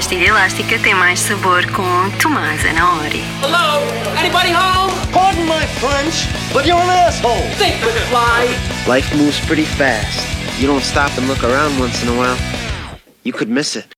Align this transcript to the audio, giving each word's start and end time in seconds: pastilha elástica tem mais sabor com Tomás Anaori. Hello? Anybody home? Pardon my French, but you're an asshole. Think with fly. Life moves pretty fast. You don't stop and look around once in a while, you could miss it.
pastilha 0.00 0.28
elástica 0.28 0.78
tem 0.78 0.94
mais 0.94 1.20
sabor 1.20 1.62
com 1.72 2.10
Tomás 2.22 2.64
Anaori. 2.64 3.22
Hello? 3.42 3.82
Anybody 4.18 4.50
home? 4.50 4.90
Pardon 5.12 5.44
my 5.44 5.66
French, 5.78 6.26
but 6.54 6.64
you're 6.64 6.80
an 6.80 6.88
asshole. 6.88 7.42
Think 7.58 7.84
with 7.84 7.94
fly. 8.08 8.48
Life 8.88 9.14
moves 9.14 9.38
pretty 9.40 9.66
fast. 9.66 10.26
You 10.58 10.68
don't 10.68 10.82
stop 10.82 11.10
and 11.18 11.28
look 11.28 11.44
around 11.44 11.78
once 11.78 12.02
in 12.02 12.08
a 12.08 12.16
while, 12.16 12.38
you 13.24 13.34
could 13.34 13.50
miss 13.50 13.76
it. 13.76 13.94